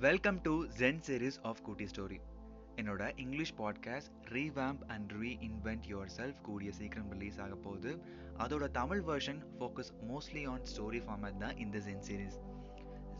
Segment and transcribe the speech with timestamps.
[0.00, 2.20] Welcome to Zen series of கூட்டி story
[2.76, 8.02] என்னோட English podcast revamp and reinvent yourself கூடிய சீக்கிரம் ரிலீஸ் ஆக போகுது.
[8.38, 12.38] அதோட Tamil version focus mostly on story format தான் இந்த ஜென் சீரீஸ்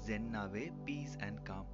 [0.06, 1.66] ஜென்னாவே பீஸ் அண்ட் காம்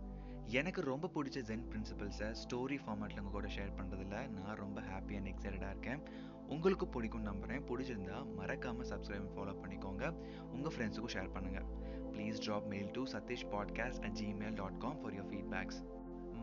[0.46, 5.26] எனக்கு ரொம்ப பிடிச்ச ஜென் பிரின்சிபல்ஸை ஸ்டோரி ஃபார்மேட்டில் உங்கள் கூட ஷேர் பண்ணுறதுல நான் ரொம்ப ஹாப்பி அண்ட்
[5.26, 6.02] எக்ஸைட்டடாக இருக்கேன்.
[6.48, 10.10] உங்களுக்கு பிடிக்கும் நம்புகிறேன் பிடிச்சிருந்தா மறக்காமல் சப்ஸ்கிரைப் ஃபாலோ பண்ணிக்கோங்க.
[10.52, 11.66] உங்கள் ஃப்ரெண்ட்ஸுக்கும் ஷேர் பண்ணுங்கள்
[12.12, 15.80] please drop mail to Sathish podcast at Gmail dot com for your feedbacks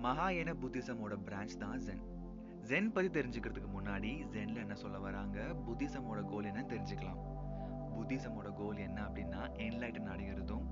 [0.04, 2.04] மகாயன புத்திசமோட பிரான்ச் தான் ஜென்
[2.70, 7.20] ஜென் பற்றி தெரிஞ்சுக்கிறதுக்கு முன்னாடி ஜென்ல என்ன சொல்ல வராங்க புத்திசமோட கோல் என்னன்னு தெரிஞ்சுக்கலாம்
[7.95, 10.66] புத்திசமோட கோல் என்ன அப்படின்னா என்லைட்டன் அடைகிறதும்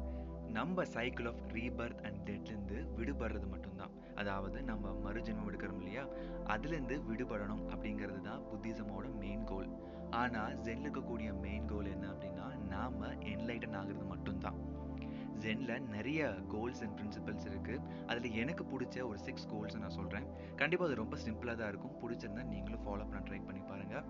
[0.49, 6.03] நம்ம சைக்கிள் ஆஃப் ரீபர்த் அண்ட் டெட்லேருந்து விடுபடுறது மட்டும்தான் அதாவது நம்ம மறுஜென்மம் எடுக்கிறோம் இல்லையா
[6.45, 9.69] அதுலேருந்து விடுபடணும் அப்படிங்கிறது தான் புத்திசமோட மெயின் கோல்
[10.13, 12.97] ஆனால் ஜென்ல இருக்கக்கூடிய மெயின் கோல் என்ன அப்படின்னா நாம்
[13.31, 14.59] என்லைட்டன் ஆகிறது மட்டும்தான்
[15.47, 17.81] ஜென்ல நிறைய கோல்ஸ் அண்ட் பிரின்சிபல்ஸ் இருக்கு.
[18.07, 20.25] அதுல எனக்கு பிடிச்ச ஒரு சிக்ஸ் கோல்ஸ் நான் சொல்றேன்.
[20.55, 21.93] கண்டிப்பா அது ரொம்ப சிம்பிளா தான் இருக்கும்.
[22.01, 24.03] பிடிச்சிருந்தா நீங்களும் ஃபாலோ பண்ண ட்ரை பண்ணி பாருங்க.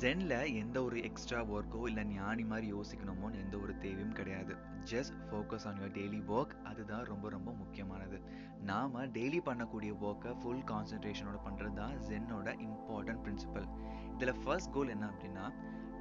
[0.00, 4.56] ஜென்ல எந்த ஒரு எக்ஸ்ட்ரா ஒர்க்கோ இல்லை ஞானி மாதிரி யோசிக்கணுமோன்னு எந்த ஒரு தேவையும் கிடையாது.
[4.90, 8.22] Just focus on your daily work அதுதான் ரொம்ப ரொம்ப முக்கியமானது.
[8.62, 13.68] நாம டெய்லி பண்ணக்கூடிய ஒர்க்கை ஃபுல் கான்சென்ட்ரேஷனோட பண்றது தான் ஜென்னோட இம்பார்ட்டன்ட் பிரின்சிபல்
[14.18, 15.52] இதுல ஃபர்ஸ்ட் கோல் என்ன அப்படின்னா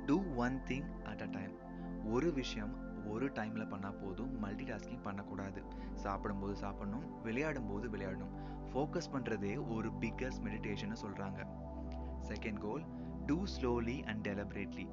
[0.06, 1.56] do one thing at a time
[2.04, 5.64] ஒரு விஷயம் ஒரு டைம்ல பண்ணா போதும் மல்டி டாஸ்கிங் பண்ணக்கூடாது.
[5.94, 8.36] சாப்பிடும்போது சாப்பிடணும் விளையாடும் போது விளையாடணும்.
[8.74, 11.48] ஃபோக்கஸ் பண்றதே ஒரு பிக்கஸ்ட் மெடிடேஷன் சொல்றாங்க.
[12.28, 12.84] Second goal
[13.26, 14.88] do slowly and deliberately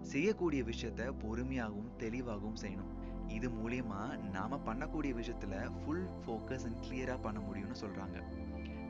[0.00, 2.92] செய்யக்கூடிய விஷயத்த பொறுமையாகவும் தெளிவாகவும் செய்யணும்.
[3.28, 8.22] இது மூலியமா நாம பண்ணக்கூடிய விஷயத்துல ஃபுல் ஃபோக்கஸ் அண்ட் கிளியரா பண்ண முடியும்னு சொல்றாங்க.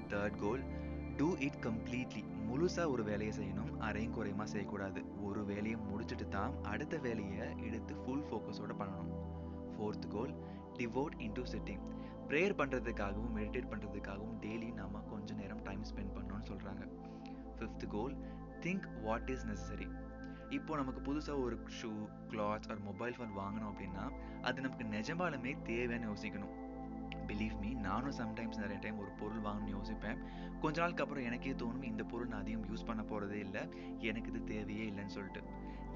[0.09, 0.63] Third goal
[1.19, 3.71] do it completely முழுசா ஒரு வேலையை செய்யணும்.
[3.89, 5.01] அரையும் குறையுமா செய்யக்கூடாது.
[5.23, 9.11] ஒரு வேலையை முடிச்சுட்டு தான் அடுத்த வேலையை எடுத்து ஃபுல் ஃபோக்கஸோட பண்ணணும்.
[9.75, 10.35] Fourth goal
[10.79, 11.83] devote into sitting
[12.29, 16.85] prayer பண்ணுறதுக்காகவும் meditate பண்ணுறதுக்காகவும் டெய்லி நம்ம கொஞ்ச நேரம் டைம் ஸ்பெண்ட் பண்ணணும்னு சொல்கிறாங்க
[17.57, 18.15] fifth goal
[18.67, 19.89] think what is necessary
[20.49, 21.91] இப்போ நமக்கு புதுசாக ஒரு ஷூ
[22.31, 24.05] கிளாத்ஸ் ஒரு மொபைல் ஃபோன் வாங்கணும் அப்படின்னா
[24.43, 26.57] அது நமக்கு நிஜமாலுமே தேவைன்னு யோசிக்கணும்.
[27.31, 30.19] பிலீவ் மீ நானும் சம்டைம்ஸ் நிறைய டைம் ஒரு பொருள் வாங்கணும்னு யோசிப்பேன்.
[30.63, 33.63] கொஞ்ச நாளுக்கு அப்புறம் எனக்கே தோணும் இந்த பொருள் நான் அதிகம் யூஸ் பண்ண போகிறதே இல்லை
[34.11, 35.43] எனக்கு இது தேவையே இல்லைன்னு சொல்லிட்டு.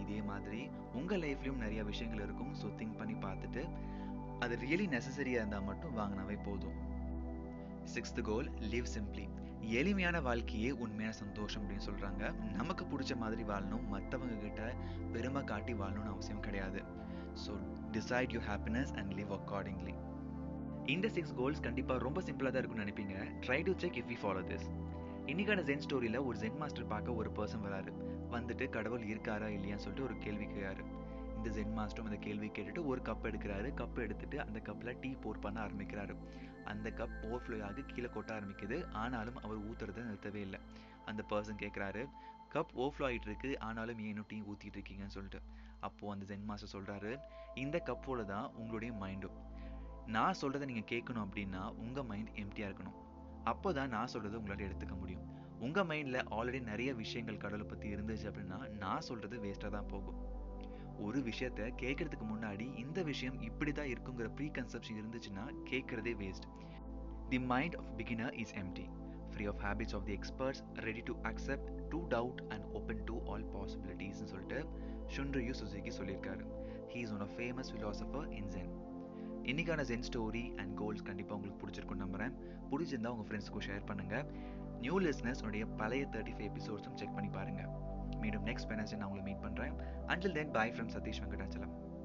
[0.02, 0.60] இதே மாதிரி
[1.00, 2.52] உங்கள் லைஃப்லையும் நிறைய விஷயங்கள் இருக்கும்.
[2.62, 3.64] ஸோ திங்க் பண்ணி பார்த்துட்டு
[4.44, 6.78] அது ரியலி நெசசரியாக இருந்தால் மட்டும் வாங்கினாவே போதும்.
[7.94, 9.26] சிக்ஸ்த் கோல் லிவ் சிம்பிளி
[9.80, 12.22] எளிமையான வாழ்க்கையே உண்மையான சந்தோஷம் அப்படின்னு சொல்றாங்க.
[12.58, 13.86] நமக்கு பிடிச்ச மாதிரி வாழணும்.
[13.94, 14.74] மற்றவங்க கிட்ட
[15.14, 16.82] பெருமை காட்டி வாழணும்னு அவசியம் கிடையாது.
[17.44, 17.54] So
[17.96, 19.94] decide you happiness and live accordingly
[20.86, 23.14] இந்த சிக்ஸ் கோல்ஸ் கண்டிப்பாக ரொம்ப சிம்பிளாக தான் இருக்கும்னு நினைப்பீங்க.
[23.46, 24.66] Try to check if we follow this
[25.26, 27.92] இன்னைக்கான ஜென் ஸ்டோரியில் ஒரு ஜென் மாஸ்டர் பார்க்க ஒரு பர்சன் வராரு.
[28.30, 30.84] வந்துட்டு கடவுள் இருக்காரா இல்லையான்னு சொல்லிட்டு ஒரு கேள்வி கேட்காரு
[31.36, 33.70] இந்த ஜென் மாஸ்டரும் அந்த கேள்வி கேட்டுட்டு ஒரு கப் எடுக்கிறாரு.
[33.80, 36.16] கப் எடுத்துட்டு அந்த கப்பில் டீ போர் பண்ண ஆரம்பிக்கிறாரு.
[36.64, 38.78] அந்த கப் ஓவர்ஃப்ளோ ஆகி கீழே கொட்ட ஆரம்பிக்குது.
[38.92, 40.60] ஆனாலும் அவர் ஊற்றுறத நிறுத்தவே இல்லை.
[41.04, 42.04] அந்த பர்சன் கேட்குறாரு
[42.54, 43.58] கப் ஓவர்ஃப்ளோ ஆகிட்டு இருக்கு.
[43.60, 45.42] ஆனாலும் ஏன் இன்னும் டீ ஊற்றிட்டு இருக்கீங்கன்னு சொல்லிட்டு?
[45.80, 47.18] அப்போது அந்த ஜென் மாஸ்டர் சொல்கிறாரு
[47.54, 49.36] இந்த கப்போட தான் உங்களுடைய மைண்டும்
[50.06, 52.96] நான் சொல்கிறத நீங்கள் கேட்கணும் அப்படின்னா உங்கள் மைண்ட் எம்டியாக இருக்கணும்.
[53.44, 55.24] அப்போ தான் நான் சொல்கிறத உங்களால் எடுத்துக்க முடியும்.
[55.60, 60.18] உங்கள் மைண்டில் ஆல்ரெடி நிறைய விஷயங்கள் கடவுளை பற்றி இருந்துச்சு அப்படின்னா நான் சொல்கிறது வேஸ்ட்டாக தான் போகும்.
[60.98, 66.46] ஒரு விஷயத்த கேட்கறதுக்கு முன்னாடி இந்த விஷயம் இப்படி தான் இருக்குங்கிற ப்ரீ கன்செப்ஷன் இருந்துச்சுன்னா கேட்கறதே waste
[67.28, 68.86] the mind of beginner is empty
[69.32, 73.46] free of habits of the experts ready to accept to doubt and open to all
[73.54, 74.60] பாசிபிலிட்டிஸ்னு சொல்லிட்டு
[75.16, 76.44] ஷுன்ரியு சுசுகி சொல்லியிருக்காரு.
[76.92, 78.50] He is one of famous philosopher in
[79.50, 82.32] இன்றைக்கான Zen story and goals கண்டிப்பாக உங்களுக்கு பிடிச்சிருக்கும்னு நம்புகிறேன்
[82.70, 84.14] பிடிச்சிருந்தா உங்கள் ஃப்ரெண்ட்ஸ்க்கும் ஷேர் பண்ணுங்க.
[84.80, 87.62] நியூ லிஸ்னஸ் உடைய பழைய தேர்ட்டி ஃபைவ் எபிசோட்ஸும் செக் பண்ணி பாருங்க.
[88.22, 89.74] மீண்டும் நெக்ஸ்ட் வெனஸ்டே நான் உங்களை மீட் பண்ணுறேன்
[90.06, 91.74] until then bye from Sathish Venkatachalam